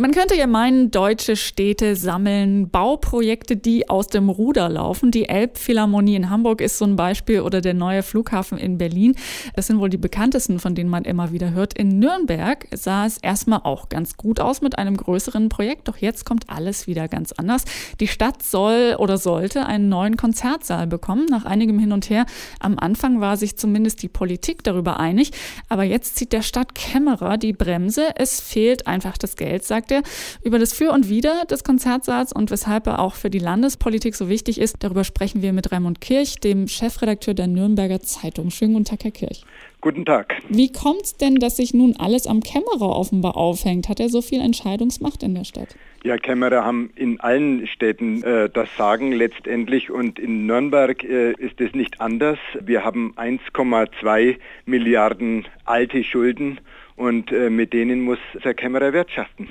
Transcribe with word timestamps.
Man 0.00 0.12
könnte 0.12 0.34
ja 0.34 0.46
meinen, 0.46 0.90
deutsche 0.90 1.36
Städte 1.36 1.94
sammeln 1.94 2.70
Bauprojekte, 2.70 3.58
die 3.58 3.90
aus 3.90 4.06
dem 4.06 4.30
Ruder 4.30 4.70
laufen. 4.70 5.10
Die 5.10 5.28
Elbphilharmonie 5.28 6.16
in 6.16 6.30
Hamburg 6.30 6.62
ist 6.62 6.78
so 6.78 6.86
ein 6.86 6.96
Beispiel 6.96 7.42
oder 7.42 7.60
der 7.60 7.74
neue 7.74 8.02
Flughafen 8.02 8.56
in 8.56 8.78
Berlin. 8.78 9.14
Das 9.54 9.66
sind 9.66 9.78
wohl 9.78 9.90
die 9.90 9.98
bekanntesten, 9.98 10.58
von 10.58 10.74
denen 10.74 10.88
man 10.88 11.04
immer 11.04 11.32
wieder 11.32 11.50
hört. 11.50 11.74
In 11.74 11.98
Nürnberg 11.98 12.66
sah 12.72 13.04
es 13.04 13.18
erstmal 13.18 13.60
auch 13.64 13.90
ganz 13.90 14.16
gut 14.16 14.40
aus 14.40 14.62
mit 14.62 14.78
einem 14.78 14.96
größeren 14.96 15.50
Projekt, 15.50 15.86
doch 15.86 15.98
jetzt 15.98 16.24
kommt 16.24 16.48
alles 16.48 16.86
wieder 16.86 17.06
ganz 17.06 17.32
anders. 17.32 17.66
Die 18.00 18.08
Stadt 18.08 18.42
soll 18.42 18.96
oder 18.98 19.18
sollte 19.18 19.66
einen 19.66 19.90
neuen 19.90 20.16
Konzertsaal 20.16 20.86
bekommen. 20.86 21.26
Nach 21.28 21.44
einigem 21.44 21.78
Hin 21.78 21.92
und 21.92 22.08
Her 22.08 22.24
am 22.58 22.78
Anfang 22.78 23.20
war 23.20 23.36
sich 23.36 23.58
zumindest 23.58 24.02
die 24.02 24.08
Politik 24.08 24.64
darüber 24.64 24.98
einig, 24.98 25.32
aber 25.68 25.84
jetzt 25.84 26.16
zieht 26.16 26.32
der 26.32 26.40
Stadtkämmerer 26.40 27.36
die 27.36 27.52
Bremse. 27.52 28.14
Es 28.16 28.40
fehlt 28.40 28.86
einfach 28.86 29.18
das 29.18 29.36
Geld, 29.36 29.64
sagt 29.64 29.89
er, 29.90 30.02
über 30.42 30.58
das 30.58 30.72
Für 30.72 30.92
und 30.92 31.08
Wider 31.08 31.44
des 31.50 31.64
Konzertsaals 31.64 32.32
und 32.32 32.50
weshalb 32.50 32.86
er 32.86 32.98
auch 32.98 33.14
für 33.14 33.30
die 33.30 33.38
Landespolitik 33.38 34.14
so 34.14 34.28
wichtig 34.28 34.60
ist. 34.60 34.76
Darüber 34.80 35.04
sprechen 35.04 35.42
wir 35.42 35.52
mit 35.52 35.72
Raimund 35.72 36.00
Kirch, 36.00 36.36
dem 36.40 36.68
Chefredakteur 36.68 37.34
der 37.34 37.46
Nürnberger 37.46 38.00
Zeitung. 38.00 38.50
Schönen 38.50 38.74
guten 38.74 38.84
Tag, 38.84 39.04
Herr 39.04 39.10
Kirch. 39.10 39.44
Guten 39.80 40.04
Tag. 40.04 40.36
Wie 40.50 40.70
kommt 40.70 41.04
es 41.04 41.16
denn, 41.16 41.36
dass 41.36 41.56
sich 41.56 41.72
nun 41.72 41.96
alles 41.96 42.26
am 42.26 42.40
Kämmerer 42.40 42.94
offenbar 42.94 43.36
aufhängt? 43.36 43.88
Hat 43.88 43.98
er 43.98 44.10
so 44.10 44.20
viel 44.20 44.40
Entscheidungsmacht 44.42 45.22
in 45.22 45.34
der 45.34 45.44
Stadt? 45.44 45.74
Ja, 46.04 46.18
Kämmerer 46.18 46.64
haben 46.64 46.90
in 46.96 47.18
allen 47.20 47.66
Städten 47.66 48.22
äh, 48.22 48.50
das 48.50 48.68
Sagen 48.76 49.12
letztendlich 49.12 49.90
und 49.90 50.18
in 50.18 50.44
Nürnberg 50.44 51.02
äh, 51.02 51.32
ist 51.32 51.60
es 51.60 51.72
nicht 51.72 52.00
anders. 52.00 52.38
Wir 52.60 52.84
haben 52.84 53.14
1,2 53.16 54.36
Milliarden 54.66 55.46
alte 55.64 56.04
Schulden 56.04 56.60
und 57.00 57.32
äh, 57.32 57.48
mit 57.48 57.72
denen 57.72 58.02
muss 58.02 58.18
der 58.44 58.52
Kämmerer 58.52 58.92
wirtschaften. 58.92 59.48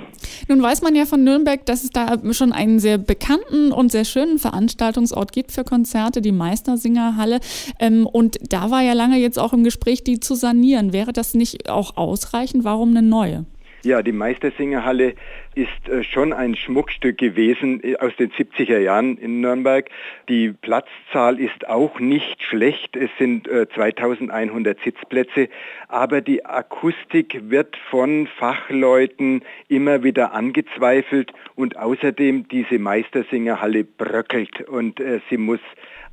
Nun 0.47 0.61
weiß 0.61 0.83
man 0.83 0.95
ja 0.95 1.05
von 1.05 1.23
Nürnberg, 1.23 1.66
dass 1.66 1.83
es 1.83 1.89
da 1.89 2.17
schon 2.31 2.52
einen 2.52 2.80
sehr 2.80 3.00
bekannten 3.00 3.72
und 3.72 3.91
sehr 3.91 4.06
schönen 4.06 4.38
Veranstaltungsort 4.38 5.31
gibt 5.31 5.52
für 5.52 5.64
Konzerte, 5.64 6.22
die 6.22 6.31
Meistersingerhalle. 6.31 7.39
Ähm, 7.80 8.06
und 8.06 8.38
da 8.53 8.69
war 8.69 8.83
ja 8.83 8.94
lange 8.94 9.17
jetzt 9.17 9.39
auch 9.39 9.52
im 9.52 9.64
Gespräch, 9.64 10.03
die 10.03 10.19
zu 10.19 10.36
sanieren. 10.36 10.94
Wäre 10.94 11.11
das 11.11 11.33
nicht 11.33 11.69
auch 11.69 11.97
ausreichend? 11.97 12.64
Warum 12.64 12.89
eine 12.89 13.02
neue? 13.02 13.45
Ja, 13.81 14.02
die 14.02 14.11
Meistersingerhalle 14.11 15.13
ist 15.55 15.88
äh, 15.88 16.03
schon 16.03 16.33
ein 16.33 16.55
Schmuckstück 16.55 17.17
gewesen 17.17 17.81
äh, 17.81 17.95
aus 17.95 18.13
den 18.17 18.30
70er 18.30 18.77
Jahren 18.77 19.17
in 19.17 19.39
Nürnberg. 19.39 19.89
Die 20.27 20.52
Platzzahl 20.52 21.39
ist 21.39 21.69
auch 21.69 21.97
nicht 22.00 22.44
schlecht. 22.44 22.97
Es 22.97 23.09
sind 23.17 23.47
2100 23.47 24.77
äh, 24.77 24.83
Sitzplätze. 24.83 25.47
Aber 25.88 26.19
die 26.19 26.45
Akustik 26.45 27.39
wird 27.50 27.77
von 27.89 28.27
Fachleuten 28.27 29.44
immer 29.69 30.03
wieder 30.03 30.33
angezweifelt 30.33 31.31
und 31.55 31.77
außerdem 31.77 32.50
diese 32.50 32.80
Meistersingerhalle 32.80 33.85
bröckelt 33.85 34.61
und 34.67 35.02
sie 35.30 35.38
muss 35.38 35.59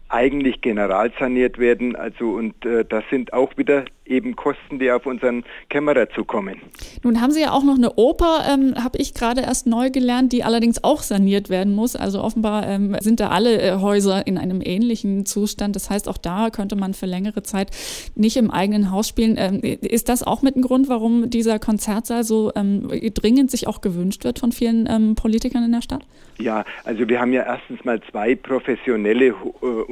eigentlich 0.09 0.61
generalsaniert 0.61 1.59
werden. 1.59 1.97
Also 1.97 2.31
und 2.31 2.65
äh, 2.65 2.85
das 2.85 3.05
sind 3.11 3.33
auch 3.33 3.57
wieder 3.57 3.85
eben 4.07 4.37
Kosten, 4.37 4.79
die 4.79 4.91
auf 4.91 5.07
unseren 5.07 5.45
Kämmerer 5.69 6.09
zukommen. 6.11 6.61
Nun 7.03 7.21
haben 7.21 7.33
Sie 7.33 7.41
ja 7.41 7.53
auch 7.53 7.65
noch 7.65 7.77
eine 7.77 7.95
Oper, 7.97 8.45
ähm, 8.49 8.75
habe 8.83 8.99
ich 8.99 9.15
gerade 9.15 9.41
erst 9.41 9.67
neu 9.67 9.91
gelernt, 9.91 10.33
die 10.33 10.45
allerdings 10.45 10.83
auch 10.84 11.03
saniert 11.03 11.51
werden 11.51 11.75
muss. 11.75 11.97
Also 11.97 12.23
offenbar 12.23 12.67
ähm, 12.67 12.97
sind 13.01 13.21
da 13.21 13.29
alle 13.29 13.61
äh, 13.61 13.77
Häuser 13.81 14.27
in 14.27 14.39
einem 14.39 14.61
ähnlichen 14.62 15.27
Zustand. 15.27 15.77
Das 15.77 15.91
heißt, 15.91 16.09
auch 16.09 16.19
da 16.19 16.51
könnte 16.51 16.77
man 16.77 16.95
für 16.95 17.07
längere 17.07 17.43
Zeit 17.43 17.71
nicht 18.15 18.37
im 18.37 18.51
eigenen 18.51 18.91
Haus 18.91 19.09
spielen. 19.09 19.37
Ähm, 19.39 19.61
ist 19.62 20.09
das 20.09 20.23
auch 20.23 20.43
mit 20.43 20.57
ein 20.57 20.62
Grund, 20.62 20.89
warum 20.89 21.31
dieser 21.31 21.59
Konzertsaal 21.59 22.25
so 22.25 22.53
ähm, 22.55 22.89
dringend 23.15 23.51
sich 23.51 23.67
auch 23.67 23.81
gewünscht 23.81 24.25
wird 24.25 24.39
von 24.39 24.53
vielen 24.53 24.88
ähm, 24.88 25.15
Politikern 25.15 25.65
in 25.65 25.73
der 25.73 25.83
Stadt? 25.83 26.05
Ja, 26.38 26.65
also 26.84 27.09
wir 27.09 27.21
haben 27.21 27.33
ja 27.33 27.43
erstens 27.44 27.84
mal 27.84 28.00
zwei 28.11 28.34
professionelle 28.34 29.28
äh, 29.28 29.34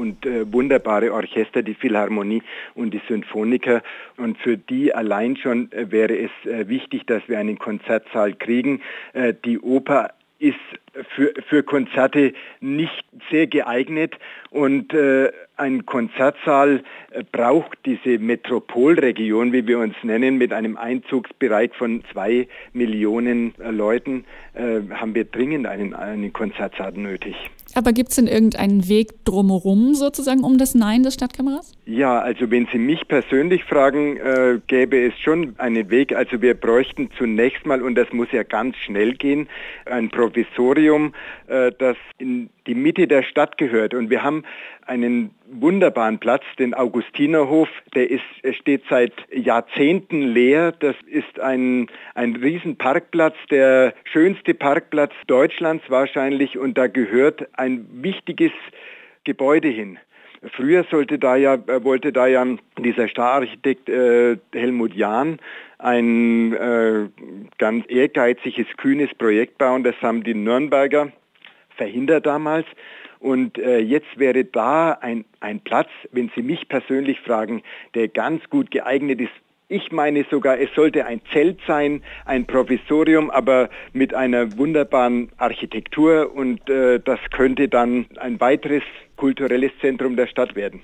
und 0.04 0.26
äh, 0.26 0.53
wunderbare 0.53 1.12
Orchester, 1.12 1.62
die 1.62 1.75
Philharmonie 1.75 2.42
und 2.75 2.92
die 2.92 3.00
Symphoniker. 3.09 3.82
Und 4.19 4.37
für 4.38 4.59
die 4.59 4.94
allein 4.94 5.37
schon 5.37 5.72
äh, 5.72 5.91
wäre 5.91 6.16
es 6.19 6.31
äh, 6.44 6.69
wichtig, 6.69 7.06
dass 7.06 7.22
wir 7.26 7.38
einen 7.38 7.59
Konzertsaal 7.59 8.34
kriegen. 8.34 8.82
Äh, 9.14 9.32
die 9.44 9.59
Oper 9.59 10.10
ist 10.38 10.59
für, 11.15 11.32
für 11.49 11.62
Konzerte 11.62 12.32
nicht 12.60 13.05
sehr 13.31 13.47
geeignet 13.47 14.15
und 14.50 14.93
äh, 14.94 15.32
ein 15.56 15.87
Konzertsaal 15.87 16.82
äh, 17.10 17.22
braucht 17.31 17.78
diese 17.84 18.19
Metropolregion, 18.19 19.53
wie 19.53 19.66
wir 19.66 19.78
uns 19.78 19.94
nennen, 20.03 20.37
mit 20.37 20.53
einem 20.53 20.77
Einzugsbereich 20.77 21.72
von 21.75 22.03
zwei 22.12 22.49
Millionen 22.72 23.55
äh, 23.60 23.71
Leuten, 23.71 24.25
äh, 24.55 24.81
haben 24.91 25.15
wir 25.15 25.25
dringend 25.25 25.66
einen, 25.66 25.94
einen 25.94 26.32
Konzertsaal 26.32 26.93
nötig. 26.93 27.34
Aber 27.76 27.93
gibt 27.93 28.11
es 28.11 28.16
denn 28.16 28.28
irgendeinen 28.28 28.88
Weg 28.88 29.25
drumherum 29.25 29.94
sozusagen 29.94 30.44
um 30.44 30.59
das 30.59 30.76
Nein 30.76 31.03
des 31.03 31.15
Stadtkameras? 31.15 31.72
Ja, 31.87 32.21
also 32.21 32.50
wenn 32.50 32.69
Sie 32.72 32.78
mich 32.78 33.06
persönlich 33.09 33.65
fragen, 33.65 34.16
äh, 34.16 34.61
gäbe 34.69 35.06
es 35.06 35.19
schon 35.19 35.55
einen 35.59 35.91
Weg. 35.91 36.15
Also 36.15 36.41
wir 36.41 36.55
bräuchten 36.55 37.11
zunächst 37.19 37.66
mal, 37.66 37.82
und 37.82 37.97
das 37.97 38.12
muss 38.12 38.28
ja 38.31 38.44
ganz 38.44 38.76
schnell 38.76 39.15
gehen, 39.15 39.49
ein 39.87 40.09
Provisorium, 40.09 40.83
äh, 40.88 41.72
das 41.78 41.96
in 42.18 42.50
die 42.66 42.74
Mitte 42.74 43.06
der 43.06 43.22
Stadt 43.22 43.58
gehört. 43.58 43.94
Und 43.94 44.10
wir 44.10 44.22
haben 44.22 44.44
einen 44.86 45.34
wunderbaren 45.46 46.18
Platz, 46.18 46.44
den 46.58 46.74
Augustinerhof, 46.74 47.68
der 47.94 48.10
ist, 48.10 48.22
steht 48.52 48.82
seit 48.88 49.12
Jahrzehnten 49.32 50.22
leer. 50.22 50.72
Das 50.72 50.96
ist 51.06 51.40
ein, 51.40 51.88
ein 52.14 52.36
Riesenparkplatz, 52.36 53.36
der 53.50 53.94
schönste 54.04 54.54
Parkplatz 54.54 55.12
Deutschlands 55.26 55.84
wahrscheinlich 55.88 56.58
und 56.58 56.76
da 56.76 56.86
gehört 56.86 57.48
ein 57.58 57.86
wichtiges 57.90 58.52
Gebäude 59.24 59.68
hin. 59.68 59.98
Früher 60.53 60.84
sollte 60.91 61.19
da 61.19 61.37
ja, 61.37 61.55
äh, 61.55 61.82
wollte 61.84 62.12
da 62.12 62.27
ja 62.27 62.44
dieser 62.78 63.09
Stararchitekt 63.09 63.88
äh, 63.88 64.37
Helmut 64.53 64.94
Jahn 64.94 65.38
ein 65.78 66.53
äh, 66.53 67.09
ganz 67.59 67.84
ehrgeiziges, 67.88 68.66
kühnes 68.77 69.15
Projekt 69.15 69.59
bauen. 69.59 69.84
Das 69.84 69.94
haben 70.03 70.22
die 70.22 70.34
Nürnberger 70.34 71.12
verhindert 71.77 72.27
damals. 72.27 72.66
Und 73.21 73.59
äh, 73.59 73.78
jetzt 73.78 74.19
wäre 74.19 74.44
da 74.44 74.93
ein, 74.93 75.25
ein 75.41 75.60
Platz, 75.60 75.88
wenn 76.12 76.31
Sie 76.34 76.43
mich 76.43 76.69
persönlich 76.69 77.21
fragen, 77.21 77.62
der 77.94 78.09
ganz 78.09 78.43
gut 78.50 78.71
geeignet 78.71 79.21
ist. 79.21 79.32
Ich 79.69 79.91
meine 79.91 80.26
sogar, 80.31 80.59
es 80.61 80.69
sollte 80.75 81.06
ein 81.06 81.22
Zelt 81.32 81.59
sein, 81.66 82.03
ein 82.26 82.44
Provisorium, 82.44 83.31
aber 83.31 83.71
mit 83.94 84.12
einer 84.12 84.59
wunderbaren 84.59 85.31
Architektur 85.38 86.34
und 86.34 86.69
äh, 86.69 87.00
das 87.00 87.19
könnte 87.34 87.69
dann 87.69 88.05
ein 88.19 88.38
weiteres 88.41 88.82
kulturelles 89.16 89.72
Zentrum 89.80 90.16
der 90.16 90.26
Stadt 90.26 90.54
werden. 90.56 90.82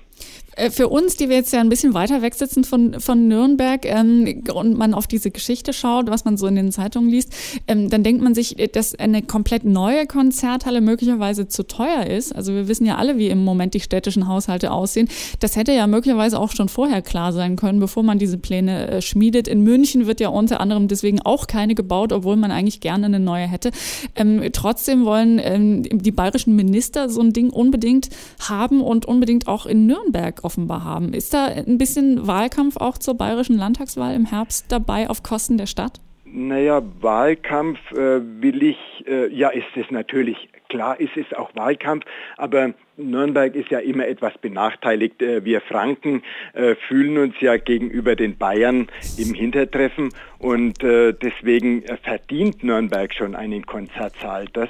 Äh, 0.55 0.69
für 0.69 0.89
uns, 0.89 1.15
die 1.15 1.29
wir 1.29 1.37
jetzt 1.37 1.53
ja 1.53 1.59
ein 1.59 1.69
bisschen 1.69 1.93
weiter 1.93 2.21
weg 2.21 2.35
sitzen 2.35 2.63
von, 2.63 2.99
von 2.99 3.27
Nürnberg 3.27 3.85
ähm, 3.85 4.43
und 4.53 4.77
man 4.77 4.93
auf 4.93 5.07
diese 5.07 5.31
Geschichte 5.31 5.73
schaut, 5.73 6.09
was 6.09 6.25
man 6.25 6.37
so 6.37 6.47
in 6.47 6.55
den 6.55 6.71
Zeitungen 6.71 7.09
liest, 7.09 7.33
ähm, 7.67 7.89
dann 7.89 8.03
denkt 8.03 8.21
man 8.21 8.35
sich, 8.35 8.55
dass 8.73 8.95
eine 8.95 9.21
komplett 9.21 9.63
neue 9.63 10.05
Konzerthalle 10.07 10.81
möglicherweise 10.81 11.47
zu 11.47 11.63
teuer 11.63 12.05
ist. 12.05 12.35
Also 12.35 12.53
wir 12.53 12.67
wissen 12.67 12.85
ja 12.85 12.97
alle, 12.97 13.17
wie 13.17 13.29
im 13.29 13.43
Moment 13.43 13.73
die 13.73 13.79
städtischen 13.79 14.27
Haushalte 14.27 14.71
aussehen. 14.71 15.07
Das 15.39 15.55
hätte 15.55 15.71
ja 15.71 15.87
möglicherweise 15.87 16.39
auch 16.39 16.51
schon 16.51 16.69
vorher 16.69 17.01
klar 17.01 17.31
sein 17.31 17.55
können, 17.55 17.79
bevor 17.79 18.03
man 18.03 18.19
diese 18.19 18.37
Pläne 18.37 18.87
äh, 18.87 19.01
schmiedet. 19.01 19.47
In 19.47 19.61
München 19.61 20.05
wird 20.05 20.19
ja 20.19 20.29
unter 20.29 20.59
anderem 20.59 20.87
deswegen 20.87 21.21
auch 21.21 21.47
keine 21.47 21.75
gebaut, 21.75 22.11
obwohl 22.11 22.35
man 22.35 22.51
eigentlich 22.51 22.81
gerne 22.81 23.05
eine 23.05 23.19
neue 23.19 23.47
hätte. 23.47 23.71
Ähm, 24.15 24.43
trotzdem 24.51 25.05
wollen 25.05 25.39
ähm, 25.41 25.83
die 25.83 26.11
bayerischen 26.11 26.55
Minister 26.55 27.09
so 27.09 27.21
ein 27.21 27.31
Ding 27.33 27.49
unbedingt 27.49 28.09
haben 28.49 28.81
und 28.81 29.05
unbedingt 29.05 29.47
auch 29.47 29.65
in 29.65 29.85
Nürnberg 29.85 30.43
offenbar 30.43 30.83
haben. 30.83 31.13
Ist 31.13 31.33
da 31.33 31.45
ein 31.45 31.77
bisschen 31.77 32.27
Wahlkampf 32.27 32.77
auch 32.77 32.97
zur 32.97 33.15
bayerischen 33.15 33.57
Landtagswahl 33.57 34.15
im 34.15 34.25
Herbst 34.25 34.71
dabei 34.71 35.09
auf 35.09 35.23
Kosten 35.23 35.57
der 35.57 35.67
Stadt? 35.67 35.99
Naja, 36.25 36.81
Wahlkampf 37.01 37.79
äh, 37.91 38.21
will 38.41 38.63
ich, 38.63 38.77
äh, 39.05 39.27
ja 39.33 39.49
ist 39.49 39.65
es 39.75 39.91
natürlich, 39.91 40.49
klar 40.71 40.97
ist 41.01 41.17
es 41.17 41.37
auch 41.37 41.53
Wahlkampf, 41.53 42.05
aber 42.37 42.73
Nürnberg 42.95 43.55
ist 43.55 43.69
ja 43.71 43.79
immer 43.79 44.07
etwas 44.07 44.37
benachteiligt. 44.37 45.21
Äh, 45.21 45.43
wir 45.43 45.59
Franken 45.59 46.23
äh, 46.53 46.75
fühlen 46.87 47.17
uns 47.17 47.35
ja 47.41 47.57
gegenüber 47.57 48.15
den 48.15 48.37
Bayern 48.37 48.87
im 49.17 49.33
Hintertreffen 49.33 50.13
und 50.39 50.81
äh, 50.81 51.13
deswegen 51.13 51.83
verdient 52.03 52.63
Nürnberg 52.63 53.13
schon 53.13 53.35
einen 53.35 53.65
Konzertsaal. 53.65 54.45
Das, 54.53 54.69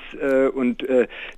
und 0.54 0.86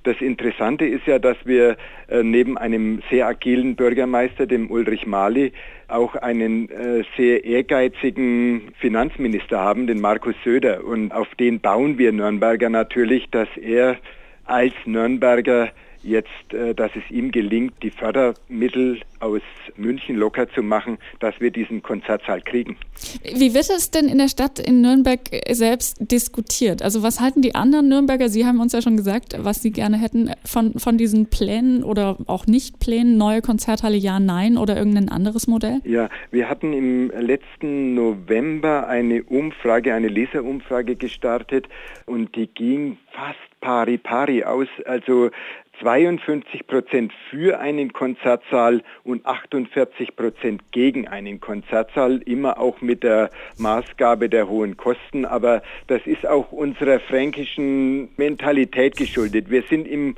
das 0.02 0.20
Interessante 0.20 0.86
ist 0.86 1.06
ja, 1.06 1.18
dass 1.18 1.36
wir 1.44 1.76
neben 2.22 2.58
einem 2.58 3.02
sehr 3.10 3.26
agilen 3.26 3.76
Bürgermeister, 3.76 4.46
dem 4.46 4.70
Ulrich 4.70 5.06
Mali, 5.06 5.52
auch 5.88 6.16
einen 6.16 6.68
sehr 7.16 7.44
ehrgeizigen 7.44 8.72
Finanzminister 8.78 9.60
haben, 9.60 9.86
den 9.86 10.00
Markus 10.00 10.34
Söder. 10.42 10.84
Und 10.84 11.12
auf 11.12 11.28
den 11.36 11.60
bauen 11.60 11.98
wir 11.98 12.12
Nürnberger 12.12 12.70
natürlich, 12.70 13.30
dass 13.30 13.48
er 13.56 13.96
als 14.44 14.74
Nürnberger 14.84 15.70
jetzt, 16.04 16.52
äh, 16.52 16.74
dass 16.74 16.90
es 16.94 17.10
ihm 17.10 17.30
gelingt, 17.30 17.74
die 17.82 17.90
Fördermittel 17.90 19.00
aus 19.20 19.40
München 19.76 20.16
locker 20.16 20.48
zu 20.50 20.62
machen, 20.62 20.98
dass 21.20 21.40
wir 21.40 21.50
diesen 21.50 21.82
Konzertsaal 21.82 22.42
kriegen. 22.42 22.76
Wie 23.22 23.54
wird 23.54 23.70
es 23.70 23.90
denn 23.90 24.06
in 24.06 24.18
der 24.18 24.28
Stadt 24.28 24.58
in 24.58 24.82
Nürnberg 24.82 25.20
selbst 25.50 25.96
diskutiert? 26.00 26.82
Also 26.82 27.02
was 27.02 27.20
halten 27.20 27.42
die 27.42 27.54
anderen 27.54 27.88
Nürnberger, 27.88 28.28
Sie 28.28 28.44
haben 28.44 28.60
uns 28.60 28.72
ja 28.72 28.82
schon 28.82 28.96
gesagt, 28.96 29.34
was 29.38 29.62
Sie 29.62 29.72
gerne 29.72 29.96
hätten, 29.96 30.30
von, 30.44 30.74
von 30.74 30.98
diesen 30.98 31.30
Plänen 31.30 31.82
oder 31.82 32.18
auch 32.26 32.46
Nicht-Plänen, 32.46 33.16
neue 33.16 33.40
Konzerthalle 33.40 33.96
ja, 33.96 34.20
nein 34.20 34.58
oder 34.58 34.76
irgendein 34.76 35.08
anderes 35.08 35.46
Modell? 35.46 35.80
Ja, 35.84 36.08
wir 36.30 36.48
hatten 36.48 36.72
im 36.72 37.10
letzten 37.10 37.94
November 37.94 38.86
eine 38.88 39.22
Umfrage, 39.24 39.94
eine 39.94 40.08
Leserumfrage 40.08 40.96
gestartet 40.96 41.66
und 42.06 42.36
die 42.36 42.46
ging 42.46 42.98
fast 43.12 43.53
pari 43.64 43.96
pari 43.96 44.44
aus. 44.44 44.68
Also 44.84 45.30
52 45.80 46.66
Prozent 46.66 47.12
für 47.30 47.58
einen 47.58 47.92
Konzertsaal 47.92 48.82
und 49.02 49.24
48 49.24 50.14
Prozent 50.14 50.62
gegen 50.70 51.08
einen 51.08 51.40
Konzertsaal, 51.40 52.20
immer 52.26 52.60
auch 52.60 52.80
mit 52.82 53.02
der 53.02 53.30
Maßgabe 53.56 54.28
der 54.28 54.48
hohen 54.48 54.76
Kosten. 54.76 55.24
Aber 55.24 55.62
das 55.86 56.02
ist 56.04 56.26
auch 56.26 56.52
unserer 56.52 57.00
fränkischen 57.00 58.10
Mentalität 58.16 58.96
geschuldet. 58.96 59.50
Wir 59.50 59.62
sind 59.62 59.88
im 59.88 60.14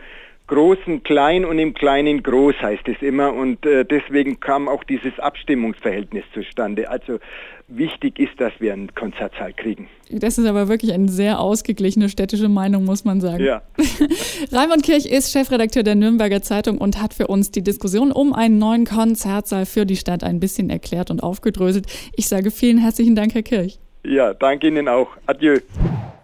Großen 0.48 1.02
klein 1.02 1.44
und 1.44 1.58
im 1.58 1.74
Kleinen 1.74 2.22
groß 2.22 2.54
heißt 2.62 2.86
es 2.86 3.02
immer 3.02 3.34
und 3.34 3.66
äh, 3.66 3.84
deswegen 3.84 4.38
kam 4.38 4.68
auch 4.68 4.84
dieses 4.84 5.18
Abstimmungsverhältnis 5.18 6.24
zustande. 6.32 6.88
Also 6.88 7.18
wichtig 7.66 8.20
ist, 8.20 8.40
dass 8.40 8.52
wir 8.60 8.72
einen 8.72 8.94
Konzertsaal 8.94 9.52
kriegen. 9.52 9.88
Das 10.08 10.38
ist 10.38 10.46
aber 10.46 10.68
wirklich 10.68 10.92
eine 10.92 11.08
sehr 11.08 11.40
ausgeglichene 11.40 12.08
städtische 12.08 12.48
Meinung, 12.48 12.84
muss 12.84 13.04
man 13.04 13.20
sagen. 13.20 13.44
Ja. 13.44 13.62
Raimund 14.52 14.84
Kirch 14.84 15.06
ist 15.06 15.32
Chefredakteur 15.32 15.82
der 15.82 15.96
Nürnberger 15.96 16.42
Zeitung 16.42 16.78
und 16.78 17.02
hat 17.02 17.12
für 17.12 17.26
uns 17.26 17.50
die 17.50 17.62
Diskussion 17.62 18.12
um 18.12 18.32
einen 18.32 18.58
neuen 18.58 18.84
Konzertsaal 18.84 19.66
für 19.66 19.84
die 19.84 19.96
Stadt 19.96 20.22
ein 20.22 20.38
bisschen 20.38 20.70
erklärt 20.70 21.10
und 21.10 21.24
aufgedröselt. 21.24 21.86
Ich 22.14 22.28
sage 22.28 22.52
vielen 22.52 22.78
herzlichen 22.78 23.16
Dank, 23.16 23.34
Herr 23.34 23.42
Kirch. 23.42 23.80
Ja, 24.06 24.34
danke 24.34 24.68
Ihnen 24.68 24.88
auch. 24.88 25.08
Adieu. 25.26 25.58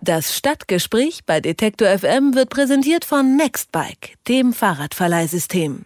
Das 0.01 0.37
Stadtgespräch 0.37 1.21
bei 1.27 1.41
Detektor 1.41 1.89
FM 1.89 2.35
wird 2.35 2.51
präsentiert 2.51 3.05
von 3.05 3.37
Nextbike, 3.37 4.15
dem 4.29 4.53
Fahrradverleihsystem. 4.53 5.85